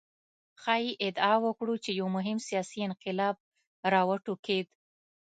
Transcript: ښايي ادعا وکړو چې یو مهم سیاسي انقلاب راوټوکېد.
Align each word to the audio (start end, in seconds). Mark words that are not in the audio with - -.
ښايي 0.61 0.91
ادعا 1.07 1.33
وکړو 1.45 1.75
چې 1.83 1.91
یو 1.99 2.07
مهم 2.17 2.37
سیاسي 2.47 2.79
انقلاب 2.89 3.35
راوټوکېد. 3.93 4.67